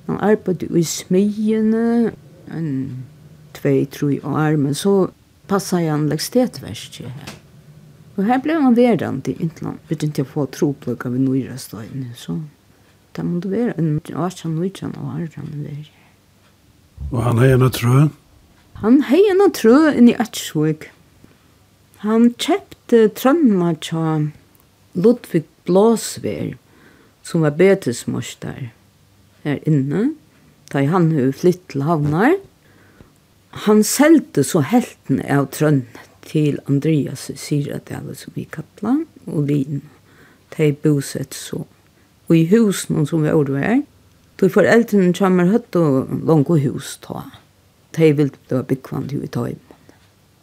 [0.07, 2.11] Han arbeidde i smyene,
[2.51, 3.03] en
[3.53, 5.11] tvei, tru år, men så
[5.47, 7.35] passet han lekstettverst her.
[8.17, 9.79] Og her ble han verande i Intland.
[9.87, 12.41] Vi begynte å få troplugga ved nøyra støyene, så
[13.15, 15.87] det måtte være en 18-19 og Arran der.
[17.11, 18.09] Og han hei enn trø?
[18.81, 20.89] Han hei enn trø inn i Atsvig.
[22.03, 24.19] Han kjøpte trønna tja
[24.97, 26.55] Ludvig Blåsver,
[27.23, 28.71] som var betesmorstar
[29.45, 30.11] her inne,
[30.73, 32.37] da han hu flytt til havnar.
[33.67, 39.83] Han selte så helten av trønnet til Andreas Syradale som vi kallar, og Lin.
[40.57, 41.65] De bosett så.
[42.27, 43.81] Og i husen som vi gjorde her,
[44.39, 47.27] då foreldrene kommer høtt og langt hus ta.
[47.95, 49.59] De ville bli byggvand i tøymen.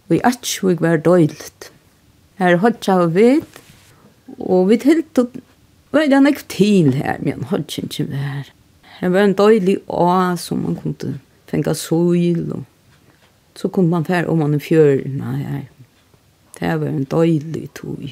[0.09, 1.73] Og i Atsjøk var døylet.
[2.39, 3.59] Her høtt jeg vidt,
[4.39, 5.35] og vi tilt og
[5.91, 8.53] var det nekv til her, men høtt ikke ikke vær.
[9.01, 12.65] Det var en døylig å som man kunne fengt sol og
[13.59, 15.67] så kunne man fære om man i fjørene her.
[16.59, 18.05] Det var en døylig tog.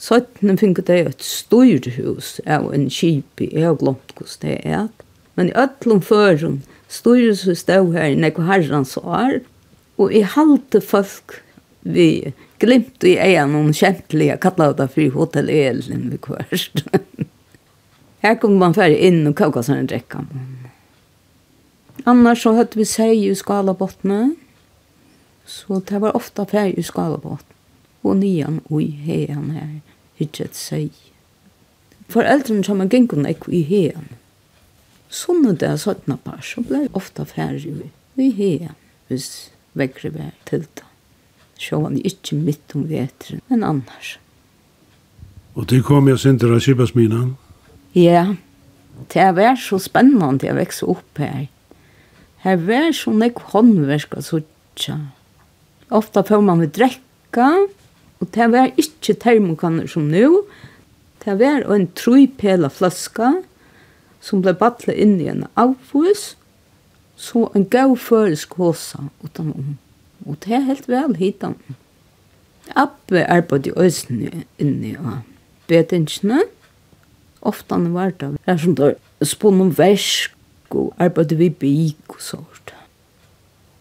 [0.00, 3.42] Søttene finner det et styrhus av en kip.
[3.42, 4.88] Jeg har glemt hvordan det er.
[5.36, 9.40] Men i øtlom føren, styrhuset stod her i nekva herrens år,
[10.00, 11.40] og i halte folk
[11.80, 16.84] vi glimt i egen og kjentlige kallet det for hotell Elin vi kvørst.
[18.24, 20.24] her kom man færre inn og kåkast en drekka.
[22.08, 24.34] Annars så høyde vi seg i skalabottene,
[25.46, 27.44] Så det var ofta färg i skalabåt.
[28.02, 29.80] Og nian og i hean her,
[30.16, 30.90] hittet seg.
[32.08, 34.08] Foreldrene som er gengen ekk i hean.
[35.10, 37.66] er det er par, så blei ofta færg
[38.16, 38.74] i hean,
[39.08, 40.86] hvis vekkere var vekkri vær tilta.
[41.60, 44.18] Sjåan ikkje mitt om vetren, men annars.
[45.54, 47.34] Og det kom jeg sin sindra Kibasmina?
[47.94, 48.34] Ja,
[49.12, 51.48] det var så spennende å vekse opp her.
[52.44, 55.10] Her var så nek håndverk og sånn
[55.90, 57.50] Ofta får man við drekka,
[58.20, 60.42] og det var ikkje termokanner som nu.
[61.24, 63.40] Det var en trupela flaska
[64.22, 66.34] som ble battlet inn i en avfus,
[67.20, 69.76] så en gau føresk håsa utanom.
[70.26, 71.56] Og det er helt vel hitan.
[72.76, 75.24] Abbe arbeidde i øsene inni av
[75.68, 76.44] betingsene.
[77.40, 78.92] Ofta han var det, det er som da
[79.24, 80.36] spån om versk
[80.76, 82.40] og arbeidde vi bik og så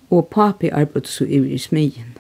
[0.10, 2.16] og papi arbeidde så i smien.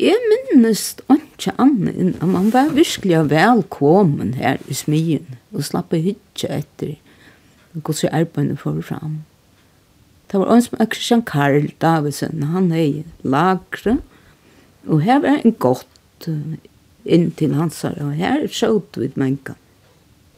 [0.00, 5.94] Jeg minnes ikke annet enn at man var virkelig velkommen her i smien og slapp
[5.96, 6.96] å hytte etter
[7.72, 9.22] hvordan arbeidene får fram.
[10.26, 13.98] Det var en som er Christian Karl Davidsen, han er i lagre,
[14.86, 16.28] og her var en godt
[17.06, 19.54] inn til hans her, og her skjøt vi menka.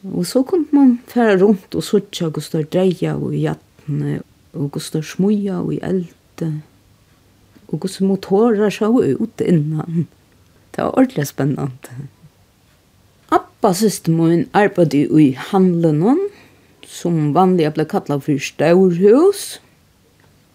[0.06, 4.20] Og så kom man færa rundt og suttja og stør dreia og i jattene
[4.54, 6.06] og stør smuja og i eld
[6.38, 6.62] ute.
[7.68, 10.06] Og hvordan motorer så ut innan.
[10.72, 12.06] Det var ordentlig spennende.
[13.30, 16.28] Appa søster min arbeidde i handelen,
[16.86, 19.60] som vanlig ble kallet for Staurhus.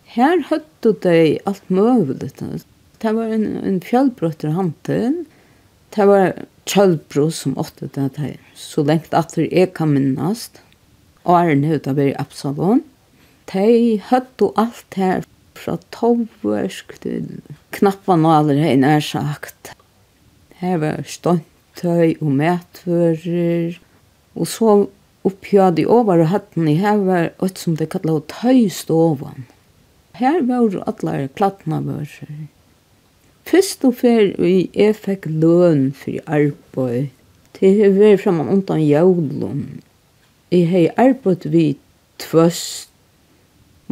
[0.05, 2.31] Her høtte de alt mulig.
[3.01, 5.25] Det var en, en fjellbrøtter handel.
[5.93, 6.33] Det var
[6.65, 8.39] kjølbro som åtte det her.
[8.55, 10.61] Så lengt etter jeg kan minnast.
[11.23, 12.81] Og er nødt til å være i Absalon.
[13.51, 15.23] De høtte alt her
[15.63, 17.39] fra tovversk til
[17.75, 19.73] knappanaler hei nær sagt.
[20.59, 23.79] Her var ståndtøy og medfører,
[24.35, 24.75] og så
[25.23, 29.47] opphjad i over og hatten i her var et som det kallet tøystovan.
[30.19, 32.27] Her var alle klattene våre.
[33.49, 37.11] Først og fer vi jeg fikk løn for arbeid.
[37.53, 39.81] til jeg var fremme undan jævlen.
[40.51, 41.77] Jeg har arbeidt vi
[42.19, 42.92] tvøst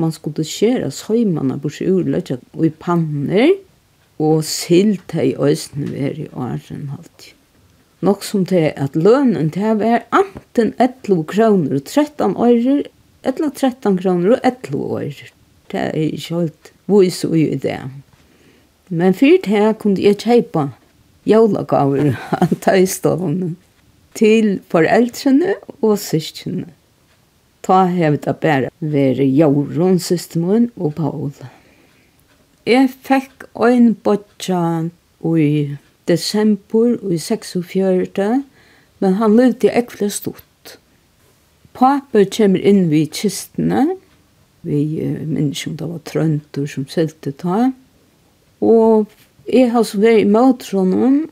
[0.02, 3.54] man skulle skjere søymene på seg og i panner,
[4.22, 7.32] og silt i øsene ver i åren halvt.
[8.06, 12.84] Nok som til at lønnen til var anten 11 kroner og 13 ører,
[13.24, 15.32] eller 13 kroner og 11 ører.
[15.72, 17.80] Det er ikke helt vis og i det.
[18.90, 20.68] Men fyrt her kunne jeg kjøpe
[21.30, 23.54] jólagaver av tøystovene
[24.18, 26.68] til foreldrene og syskjene.
[27.62, 31.34] Ta hevet det bare være Jorun, systemoren, og Paul.
[32.66, 34.90] Jeg fikk en botja
[35.38, 38.44] i desember i 46,
[39.00, 40.78] men han levde ekvile stort.
[41.74, 43.88] Pappa kommer inn vid kistene,
[44.62, 44.82] vi
[45.26, 47.72] minns om det var trøntur som selte ta,
[48.62, 49.10] og
[49.50, 51.24] jeg har så vært i møtrånum,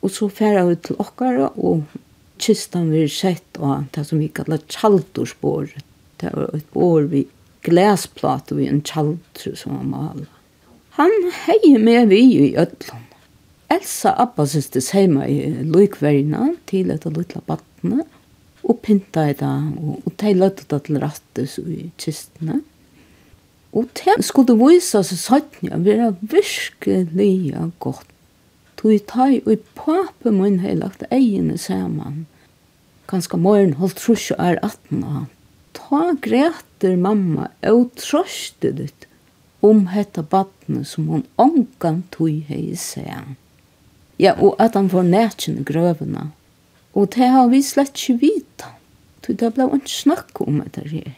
[0.00, 1.84] og så færa vi til okkara, og
[2.40, 5.74] kistan vi sett av det som vi kallar tjaldorspår.
[6.20, 7.24] Det var et bår vi
[7.66, 10.26] glasplate vi en tjaldru som var mala.
[10.98, 13.06] Han hei med vi i ödlom.
[13.70, 18.02] Elsa Abba systes heima i lukverina til etter lutla battene
[18.66, 22.60] og pynta i det og, og de løtte det til rattes i kistene.
[23.70, 28.08] Og det skulle vise seg sånn at vi er virkelig godt
[28.80, 32.24] tog tøy og i pape mun hei lagt egene saman.
[33.10, 35.28] Ganska morgen holdt trusje er 18 av.
[35.76, 39.06] Ta greter mamma og trøste ditt
[39.60, 43.36] om hetta badne som hon ångan tog hei seg.
[44.20, 46.30] Ja, og at han får nætjen i grøvene.
[46.96, 48.74] Og det har vi slett ikke vita.
[49.20, 51.12] Så det ble ikke snakk om etter her.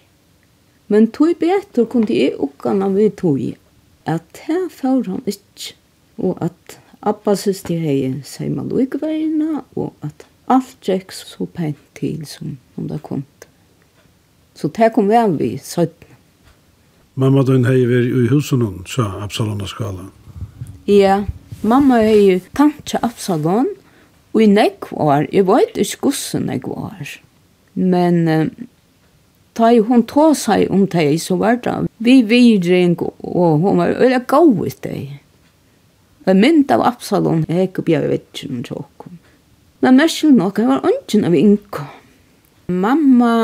[0.92, 3.40] Men tog betur kunne jeg oppgana vi tog
[4.10, 5.76] at det får han ikke.
[6.18, 12.56] Og at Abba syster hei seima lukveina, og at alt gikk så pent til som
[12.78, 13.24] om det kom.
[14.54, 16.10] Så det kom vel vi, søtten.
[17.18, 20.06] Mamma din hei veri i husen hon, sa Absalona skala.
[20.86, 21.24] Ja,
[21.62, 23.66] mamma hei tantja Absalon,
[24.32, 27.16] og i nek var, jeg vet ikke gussen jeg var.
[27.74, 28.54] Men
[29.58, 33.98] ta i hon tå seg om det, så var det vi vidring, og hun var
[33.98, 35.21] øyla gau i det.
[36.26, 39.18] Men mynd av Absalom hekk og bjør ikke noen tjåkom.
[39.82, 41.86] Men merskjel nok, jeg var ønsken av Inko.
[42.70, 43.34] Mamma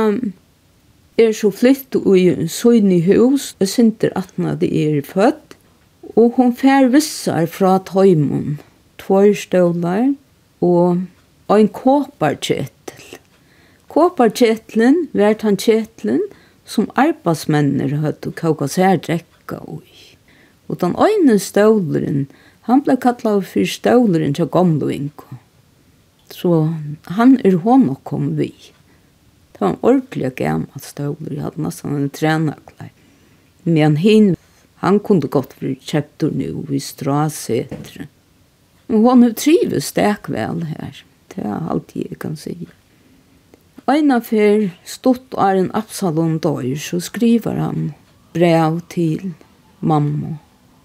[1.18, 5.56] er så flytt i søgn i hus, og synder at hun er født,
[6.14, 8.60] og hun fær vissar fra tøymon,
[9.02, 10.12] tvær støvlar
[10.62, 11.02] og
[11.50, 13.18] ein kåparkjettel.
[13.90, 16.22] Kåparkjettelen var den kjettelen
[16.68, 20.14] som arbeidsmennene hadde kåka seg drekka ui.
[20.68, 25.38] Og den øyne støvleren var Han ble kallet for støvleren til gamle Ingo.
[26.28, 26.68] Så
[27.16, 28.52] han er hånd og kom vi.
[29.54, 31.32] Det var en ordentlig gammel støvler.
[31.32, 32.92] Jeg hadde nesten en trenerklær.
[33.64, 34.34] Men hin,
[34.84, 38.06] han kunde gått for kjøpter nå i Strasetre.
[38.88, 41.00] Og hun har trivet stek vel her.
[41.32, 42.68] Det er alt jeg kan si.
[43.88, 47.92] Eina fyr stått er en Absalon døyr, så skriver han
[48.36, 49.32] brev til
[49.80, 50.36] mamma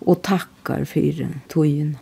[0.05, 1.95] og takkar fyrir tøyen.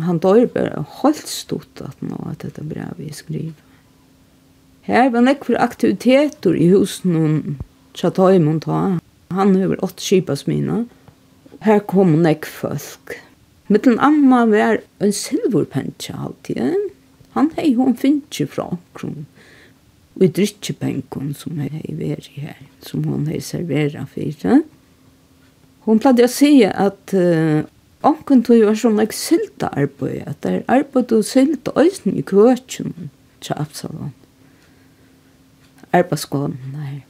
[0.00, 3.58] Han dør bare holdt stort at nå at dette brevet er skrivet.
[4.82, 7.36] Her var nek for aktiviteter i husen hun
[7.94, 8.80] tjatøymon ta.
[9.32, 10.84] Han har åtte kipas mina.
[11.62, 13.14] Her kom nek folk.
[13.70, 16.90] Mittlen amma var en silverpentja alltid.
[17.36, 19.26] Han hei hon finnje fra kron.
[20.18, 24.64] Og i drikkjepenken som hei veri her, som hon hei servera fyrir.
[25.86, 27.64] Hon pladde å si at uh,
[28.06, 32.22] onken tog var sånn like sylta arbeid, at det er arbeid og sylta øysen i
[32.26, 33.10] kvøtjen
[33.42, 34.12] til Absalon.
[35.92, 37.02] Arbeidskålen, der.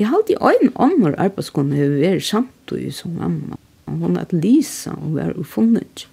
[0.00, 3.60] Jeg halte i øyn ånder arbeidskålen jeg var samtidig som mamma.
[3.86, 6.08] Hun at Lisa, og var ufunnet.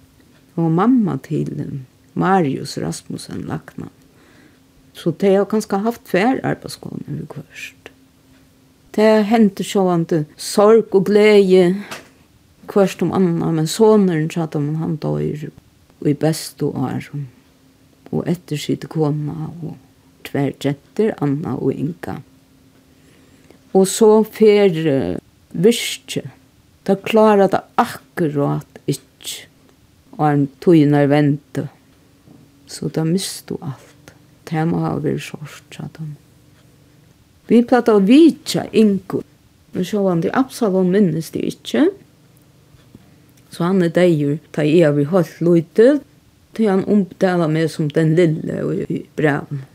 [0.54, 1.80] Og mamma til
[2.14, 3.88] Marius Rasmussen Lakna.
[4.92, 7.81] Så det har kanskje haft fær arbeidskålen i kvøtjen.
[8.92, 11.78] Det henter sjåvande sorg og glede
[12.68, 15.48] kvørst om annan, men soneren satt om han døyr
[16.02, 17.06] og i best og er.
[18.12, 19.78] Og etter sitt kona og
[20.28, 22.18] tver jetter, Anna og Inga.
[23.72, 25.20] Og så fer uh,
[25.52, 26.26] virkje.
[26.84, 29.46] Da klarer det akkurat ikke.
[30.18, 31.68] Og han tøyner vente.
[32.68, 34.12] Så da mister alt.
[34.48, 36.16] Det må ha vært sort, sa han.
[37.52, 39.20] Vi platt av vitja Ingo.
[39.72, 41.90] Men så var det Absalom minnes det ikke.
[43.52, 45.98] Så han er deir, ta jeg har i holdt løyte,
[46.56, 49.66] til han omtaler meg som den lille og i breven.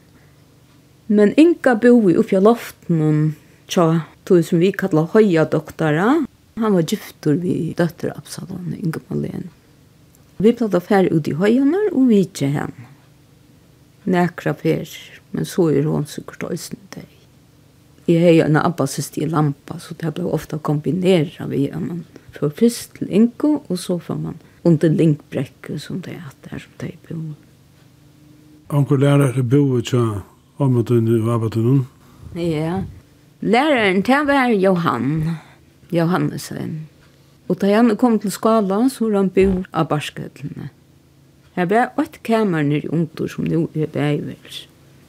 [1.06, 3.36] Men Inga boi oppi av loften
[3.70, 3.86] tja,
[4.26, 6.08] tog som vi kallar høya doktara.
[6.58, 9.52] Han var giftor vi døtter Absalom, Inga Malene.
[10.42, 12.90] Vi platta fær ut i høyene og vitja henne.
[14.10, 14.90] Nekra fer,
[15.30, 17.17] men så er hon sikkert òsne deg.
[18.08, 22.06] Jeg har en abbasist i lampa, så det ble ofte kombinera vi at man
[22.38, 26.94] får først til og så får man under linkbrekke som det er der som det
[26.94, 27.20] er bo.
[28.70, 30.04] Anker lærere bo ikke
[30.60, 31.86] Amatun og Amatun?
[32.36, 32.84] Ja,
[33.42, 35.38] læreren til var Johan,
[35.92, 36.88] Johannesen.
[37.48, 40.70] Og da han kom til skala, så var han bo av barskøtlene.
[41.56, 44.58] Her var et kamer nere i ungdom som nå er beivel,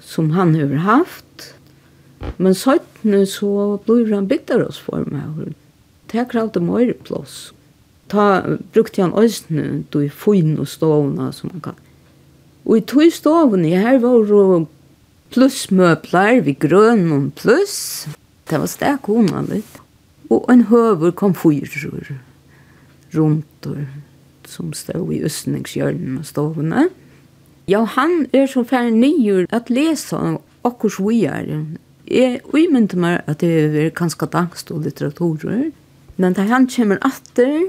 [0.00, 1.54] som han har haft,
[2.38, 5.54] Men søttene så blir han bygder oss for meg.
[6.10, 7.50] Det er krav til mer plass.
[8.08, 11.80] Da brukte han øyne, du i fyn og stovene, som man kan.
[12.64, 14.66] Og i tog stovene, her var det
[15.34, 18.08] plussmøbler, vi grøn og pluss.
[18.48, 19.80] Det var stek hona litt.
[20.32, 22.16] Og en høver kom fyrer
[23.14, 23.84] rundt og
[24.48, 26.88] som stod i østningshjørnen og stovene.
[27.68, 30.16] Ja, han er så færre nyer at lese
[30.64, 31.44] okkurs vujar
[32.08, 35.68] Jeg umynte meg at det er ganske dangst og litteraturer,
[36.16, 37.66] men da han kommer atter,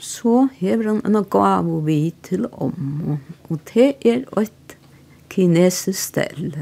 [0.00, 3.18] så hever han en gav vi til om.
[3.48, 4.76] Og det er et
[5.32, 6.52] kinesisk stel,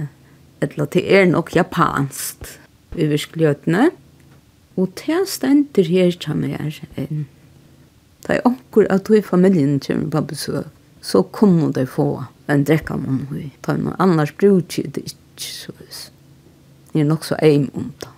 [0.62, 2.58] eller det er nok japanskt,
[2.96, 3.90] i virkeligheten,
[4.78, 7.26] Og det stender her til meg enn.
[8.26, 10.68] Da er akkur at hun familien kommer på besøk,
[11.02, 13.50] så kommer de få en drekka man hun.
[13.66, 15.72] Da er noe annars bruker det ikke, så
[16.98, 18.08] Jeg er nok så eim om det.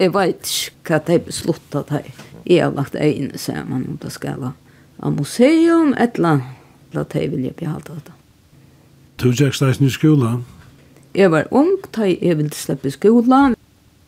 [0.00, 2.06] Jeg vet ikke hva de besluttet her.
[2.46, 4.54] Jeg har lagt øynene sammen om det skal være
[5.04, 6.56] av museum, et eller annet.
[6.96, 8.16] La de vilje behalte det.
[9.20, 10.46] Du gikk deg i skolen?
[11.14, 13.54] Jeg var ung, da jeg ville slippe skolen.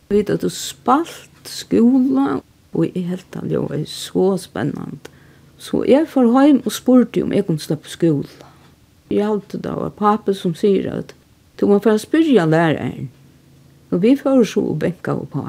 [0.09, 2.41] Jeg vet at du spalt skolen,
[2.73, 5.13] og jeg helt av det var så spennende.
[5.61, 8.47] Så jeg får hjem og spurte om jeg kunne slippe skolen.
[9.13, 11.13] Jeg halte det var pappa som sier at
[11.61, 13.11] du må få spørre læreren
[13.93, 15.45] Og vi får så og benka på.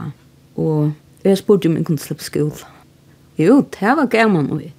[0.61, 0.93] Og
[1.25, 2.73] jeg spurte om jeg kunne slippe skole.
[3.41, 4.73] Jo, det var gammel og.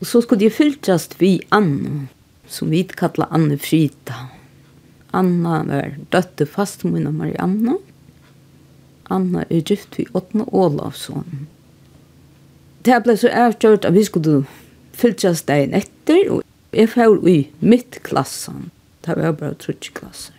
[0.00, 2.08] Og så skulle jeg fylltast vi Anna,
[2.48, 4.26] som vi kallar Anne Frita.
[5.16, 7.78] Anna var døtte fast med Marianne.
[9.08, 11.46] Anna er gift vi Åtne Ålafsson.
[12.84, 14.44] Det ble så avgjort at vi skulle
[14.96, 16.42] fylltast deg etter, og
[16.76, 18.70] jeg får i mitt klassen.
[19.06, 20.35] Det var bare trutsk klasser.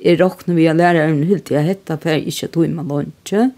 [0.00, 3.50] Jeg råkner vi av læreren helt til jeg hette for ikke tog meg lunsje.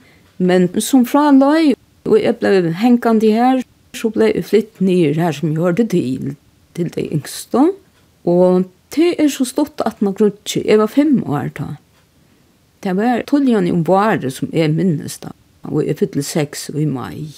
[0.43, 1.75] Men som fra løy,
[2.09, 3.63] og jeg ble hengende her,
[3.95, 6.35] så ble jeg flytt nye her som jeg hørte til,
[6.75, 7.69] til det yngste.
[8.27, 8.67] Og
[8.97, 11.69] det er så stått at man grunner Jeg var fem år da.
[12.83, 15.31] Det var tolvjene om vare som jeg minnes da.
[15.71, 17.31] Og jeg fylte seks i mai.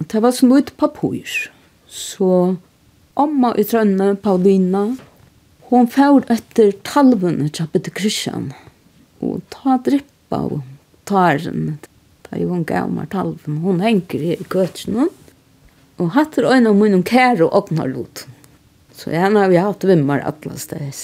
[0.00, 1.30] Og det var sånn litt papur.
[1.86, 2.56] Så
[3.14, 4.88] Amma i Trønne, Paulina,
[5.74, 8.52] Hon fær etter talvene til Bitte Kristian.
[9.18, 10.60] Og ta drippa og
[11.10, 11.80] taren.
[12.28, 13.56] Da hun gav meg talven.
[13.64, 15.08] Hon henger i køtjen.
[15.98, 18.22] Og hatt er øyne av munnen kære og åpner lot.
[18.94, 21.02] Så henne har vi hatt vimmer atlas des.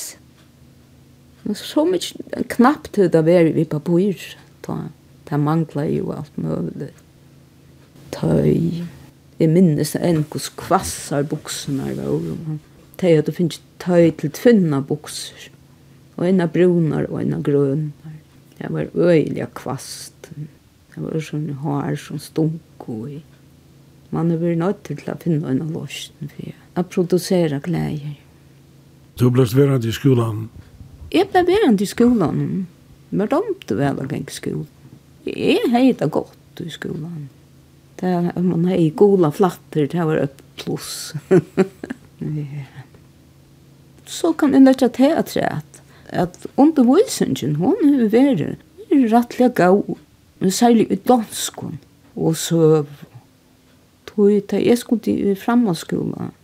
[1.43, 4.23] Men så mye knappt høyde av er vi papur.
[4.63, 4.79] Da,
[5.27, 6.93] da mangla jo alt mulig.
[8.15, 8.87] Tøy.
[9.43, 12.61] Jeg minnes en hos kvassar buksene var
[13.01, 15.49] de hadde finnet tøy til tvinna bukser,
[16.19, 18.17] og en av brunar og en av grønner.
[18.61, 20.29] Det var øyelig kvast.
[20.37, 23.21] Det var sånn hår som stunk og i.
[24.13, 28.19] Man har vært nødt til å finne en av låsen for å produsere klæger.
[29.17, 30.49] Du ble værende i skolan?
[31.13, 32.45] Jeg ble værende i skolan.
[33.11, 34.69] Men de ble vel å gå skolan.
[35.25, 37.29] Jeg har det godt i skolan.
[38.01, 41.13] Det, er, man har i gode flatter, det var et pluss.
[41.31, 42.80] ja
[44.11, 48.57] så kan en leggja til at rett at undervisningen hun er vært
[49.13, 49.85] rettelig gav,
[50.41, 51.79] men særlig i danskon
[52.17, 52.85] og så
[54.11, 56.35] tog jeg til jeg skulle i fremmedskolen,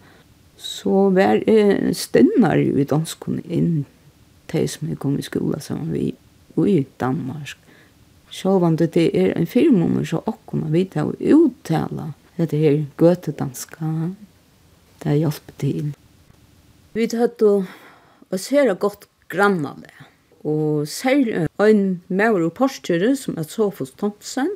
[0.57, 3.85] så var jeg stønner i danskon inn
[4.51, 6.15] til som jeg kom i skolen sammen vi
[6.57, 7.59] i Danmark.
[8.31, 12.85] Så var det det er en firmummer så akkurat vi tar å uttale dette her
[12.99, 13.93] gøtedanska
[15.05, 15.93] det hjelper til.
[16.97, 17.67] Vi hadde
[18.33, 19.91] og ser godt grannale.
[20.49, 24.49] Og særlig en mer og porskjører som er Sofus Thomsen,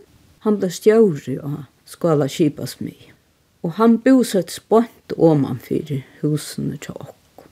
[0.47, 3.13] han ble stjøret og skala kjipas mye.
[3.61, 7.45] Og han bosett spånt han fyrir husene til okk.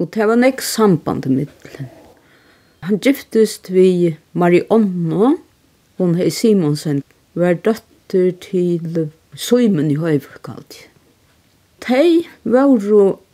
[0.00, 1.92] Og det var nek samband i middelen.
[2.88, 5.34] Han giftist vi Marionna,
[5.98, 7.02] hon hei Simonsen,
[7.34, 10.86] var døtter til Søymen i Høyvkalt.
[11.84, 12.72] Tei var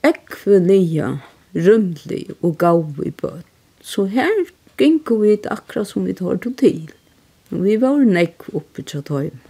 [0.04, 1.18] ekvelia,
[1.54, 3.46] rymlig og gav i bøt.
[3.80, 4.44] Så her
[4.80, 6.86] gikk vi akkurat som vi tar til.
[7.50, 9.42] Vi var nekk oppe til tøymen.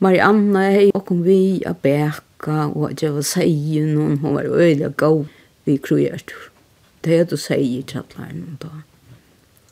[0.00, 4.88] Marianna hei okkom vi a beka og at jeg var seien og hun var øyla
[4.96, 5.26] gav
[5.66, 6.32] vi krujert.
[7.04, 8.70] Det er du seier tjattlæren og da.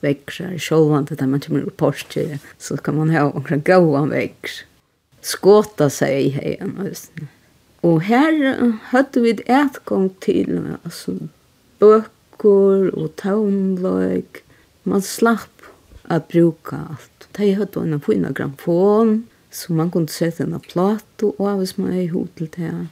[0.04, 1.82] Veksar, sjåvan til det man kommer opp
[2.58, 4.64] så kan man ha omkring gauan veks.
[5.22, 7.28] Skåta seg hei han høstene.
[7.86, 8.34] Og her
[8.90, 11.14] hadde vi etgang til altså,
[11.78, 14.42] bøker og taunløk.
[14.88, 15.68] Man slapp
[16.10, 17.28] å bruke alt.
[17.38, 19.20] De hadde en fina gramfon,
[19.54, 22.88] så man kunne sette en plato og hvis man er i hod til.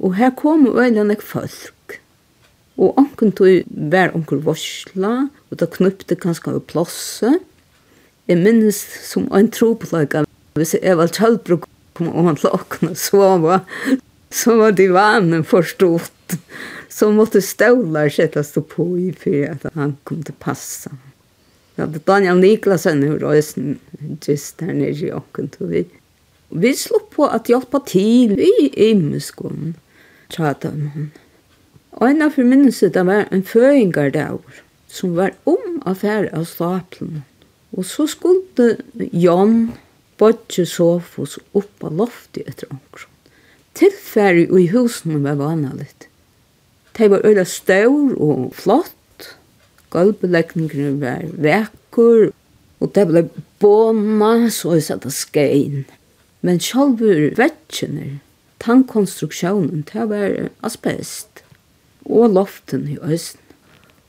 [0.00, 2.00] Og her kom øyne folk.
[2.80, 7.40] Og anken tog hver onker varsla, og da knuppte kanskje av plosset.
[8.28, 10.24] Jeg minnes som en tropelaga,
[10.56, 11.66] hvis jeg var tjallbruk,
[12.00, 13.60] og han til åkne sova,
[14.30, 16.32] så var divanen förstått.
[16.88, 20.90] Så måste stolar sättas på i för att han kom till passa.
[21.74, 25.84] Ja, det Daniel Niklasen hur då just där nere i åken tog vi.
[26.48, 29.74] Vi slog på att hjälpa till i Imskon.
[30.28, 31.10] Tjata man.
[31.90, 37.24] Og en av forminnelse det var en føyingardagur som var om affære av staplen.
[37.74, 39.72] Og så skulle Jan
[40.18, 43.09] Bodje Sofos opp av loftet etter omkring.
[43.74, 46.08] Tilfæri i husene var vanligt.
[46.98, 49.36] De var øyla stor og flott.
[49.90, 52.30] Gulbelegningene var vekkur,
[52.80, 53.22] og det ble
[53.60, 55.84] båna så jeg satt av skein.
[56.46, 58.20] Men sjálfur vetsjener,
[58.62, 61.42] tannkonstruksjonen, det var asbest,
[62.06, 63.42] og loften i østen.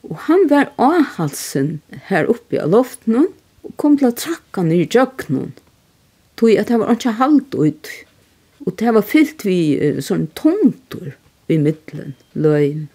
[0.08, 3.28] Og han var avhalsen her oppe av loften,
[3.62, 5.52] og kom til å trakka ned i jøkkenen,
[6.40, 7.92] tog at det var ikke halvt ut.
[8.66, 11.14] Og det var fyllt vi uh, sånn tomtur
[11.52, 12.88] i middelen, løgn.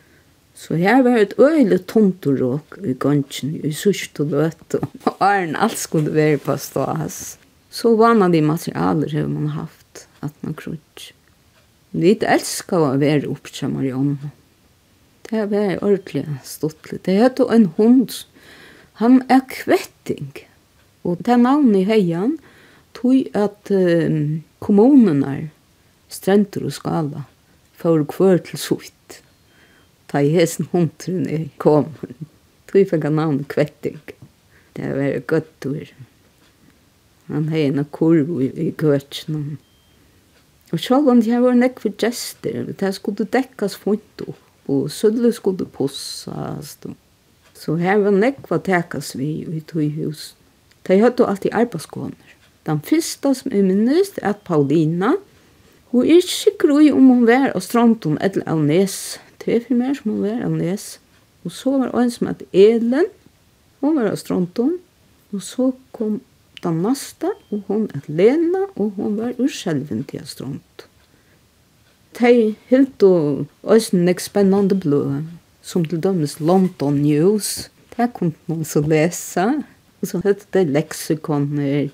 [0.57, 4.81] Så her var et øyelig tomturråk i gansjen, i sørste løte.
[5.09, 7.37] Og æren alt skulle være på stas.
[7.69, 11.13] Så vannet de materialer har man haft, at man krutsk.
[11.97, 14.33] Vi elskar å være oppe til Marianne.
[15.29, 17.01] Det var ordentlig stortlig.
[17.05, 18.13] Det heter en hund.
[19.01, 20.31] Han er kvetting.
[21.05, 22.37] Og det er navnet i heian,
[22.97, 25.49] tog at um, kommunen er
[26.09, 27.25] strendur og skala,
[27.77, 29.21] for kvør til sutt.
[30.09, 32.17] Ta i hesen hundren i komun.
[32.71, 34.01] Tui fekka navn kvetting.
[34.77, 35.93] Det var gøttur.
[37.27, 39.57] Han hei en kurv i kvørtsnum.
[40.75, 45.31] Og sjálf om det var nekk for gester, det skulle dekkas funnet opp, og sødle
[45.35, 46.87] skulle possast.
[47.55, 50.35] Så her var nekk for tekas vi i tui hus.
[50.87, 52.35] De hadde alltid arbeidskåner.
[52.67, 55.15] Den første som jeg minnes er at Paulina,
[55.97, 59.17] Og jeg er ikke sikker i om hun var av stranden eller av nes.
[59.41, 60.85] Det er for meg som hun var av nes.
[61.47, 63.09] Og så var en som at Elen,
[63.81, 64.75] hun var av stranden.
[65.33, 66.19] Og så kom
[66.61, 70.85] den neste, og hun at Lena, og hun var ur selven til av stranden.
[72.21, 75.03] De helt og også nek spennende blå,
[75.65, 77.71] som til dømes London News.
[77.97, 79.49] Det kom noen som lesa.
[80.01, 81.89] Og så hette det leksikoner.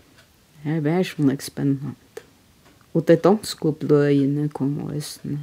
[0.62, 1.94] Det var så nek spennende.
[2.92, 5.36] Og det danske bløyene kom også.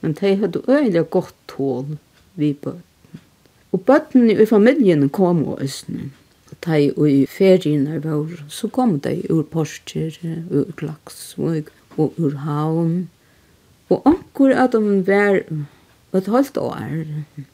[0.00, 1.98] Men de hadde øyelig godt tål
[2.34, 2.88] vi bøtten.
[3.72, 6.10] Og bøtten i familien kom og æsne.
[6.50, 10.18] Og de i ferien er vår, så kom de ur porster,
[10.50, 13.08] ur klaksvøg og ur havn.
[13.88, 15.40] Og anker at de var
[16.12, 17.04] et halvt år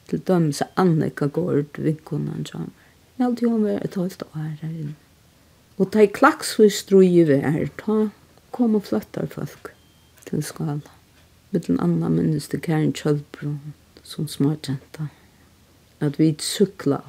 [0.08, 2.72] til dem så Annika Gård vinkonen som
[3.18, 4.94] Jeg hadde jo vært et halvt år her inne.
[5.78, 8.08] Og de klaksvøg strøy i vær, ta
[8.50, 9.72] kom og flyttar folk
[10.28, 10.80] til skala.
[11.50, 13.54] Med den andre minnes til Karen Kjølbro
[14.04, 15.08] som smartjenta.
[16.00, 17.00] At vi sykla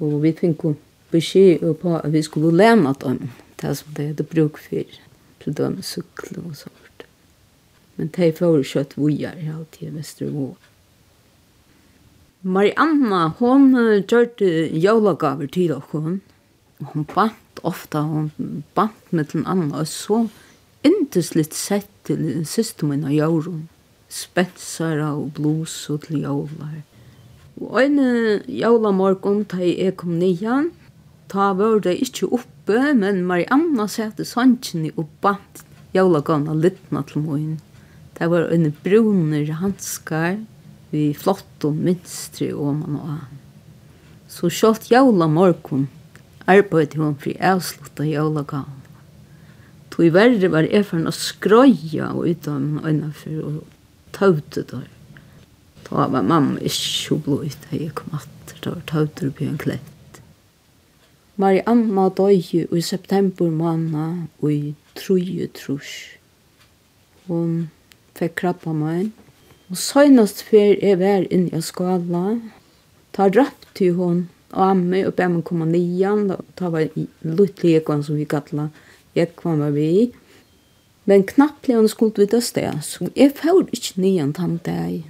[0.00, 0.64] og vi fikk
[1.12, 3.30] beskjed på at vi skulle lena dem
[3.60, 4.98] det som det hadde bruk for
[5.42, 7.06] til dem sykla og sånt.
[7.96, 10.54] Men de får kjøtt vujar i alt i Vestervå.
[12.40, 13.74] Marianna, hon
[14.08, 16.20] gjørte jólagaver til hon.
[16.80, 18.30] Hon bant ofta, hon
[18.74, 20.22] bant med den andre, og så
[20.86, 23.66] Indeslitt sett til siste min av jorden.
[24.10, 26.80] Spensara og blus og til jævlar.
[27.60, 27.98] Og en
[28.48, 30.70] jævlamorgon da jeg kom nian,
[31.28, 35.62] ta var det ikke oppe, men Marianna sette sannsynlig og bant
[35.94, 37.58] jævlagana littna til moin.
[38.16, 40.40] Det var en brunner hanskar,
[40.90, 43.38] vi flott og minstri og man og an.
[44.32, 45.88] Så sjått jævla morgon
[46.48, 48.79] arbeid hun fri avslutta jævlagana.
[50.00, 53.58] Tog verre var jeg for å skrøya og utom øynenfor og
[54.16, 54.86] tøvde der.
[55.84, 59.60] Da var mamma ikke så blod da jeg kom at det var tøvde på en
[59.60, 60.22] klett.
[61.36, 65.92] Marianna døy i september måned og i troje trus.
[67.28, 67.68] Hun
[68.16, 69.12] fikk krabba meg.
[69.68, 72.38] Og søgnast før jeg var inne i skala.
[73.12, 76.30] Ta rapp til hun og amme og bæmmen komme nian.
[76.56, 78.72] da var litt luttlegan som vi kallar
[79.16, 80.10] jeg kom med vi.
[81.08, 85.02] Men knappt han skulle vite sted, så jeg får ikke nyan tann deg.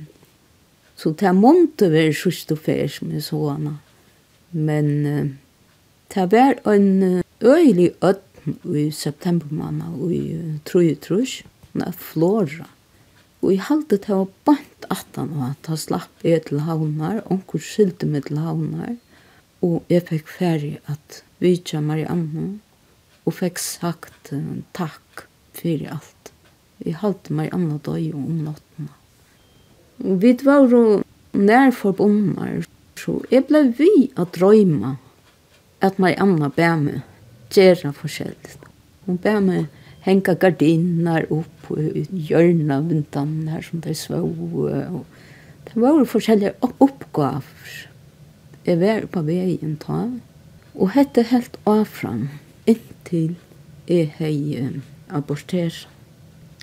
[0.96, 3.78] Så det er månte vi sørste fer som jeg så henne.
[4.50, 5.30] Men uh,
[6.14, 11.40] det var en øyelig øtten i september måned, og i uh, trøy trøy,
[11.72, 12.68] når flora.
[13.40, 17.62] Og jeg halte det var bant at han var, ta slapp jeg til havnar, onkur
[17.64, 18.96] skyldte meg til havnar,
[19.64, 22.60] og jeg fikk ferie at vi ikke Marianne,
[23.30, 24.32] og fikk sagt
[24.74, 26.32] takk fyrir alt.
[26.82, 28.90] Vi halte meg anna døy om nattene.
[30.00, 31.02] Vi var jo
[31.36, 32.64] nær forbundnar,
[32.98, 34.96] så jeg ble vi å drøyma
[35.84, 38.56] at meg anna bæ meg gjerne forskjellig.
[39.06, 39.68] Hun bæ meg
[40.06, 44.24] henga gardiner opp i hjørnet av vintene her som de svå.
[45.68, 47.74] Det var jo forskjellige oppgaver.
[48.66, 50.06] Jeg var på veien ta,
[50.74, 52.28] og hette helt avfram
[52.70, 53.36] inntil
[53.90, 54.36] jeg hei
[55.10, 55.74] aborter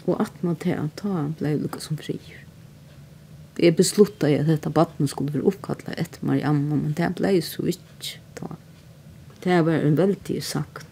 [0.07, 2.17] og at man til å ta ble lukket som fri.
[3.57, 8.21] jeg besluttet at dette baden skulle være oppkattet etter Marianne men det ble så ikke
[8.39, 8.55] ta
[9.43, 10.86] det var en veldig sagt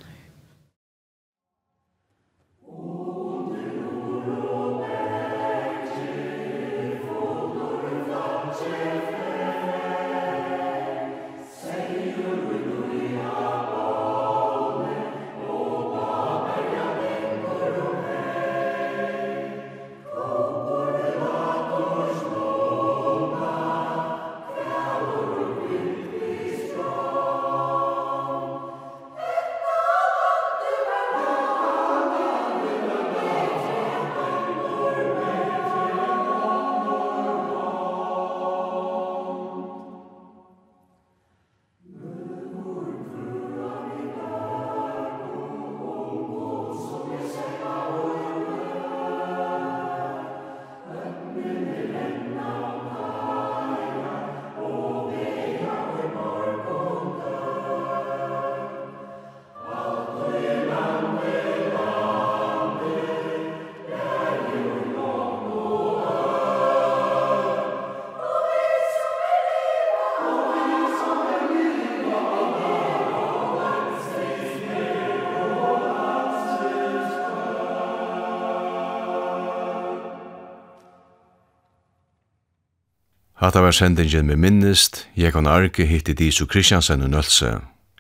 [83.46, 87.52] Hatta var sendingen med minnist, Jekon Arke hitti Disu Kristiansen og Nølse.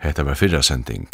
[0.01, 1.05] Hetta var fyrra sending.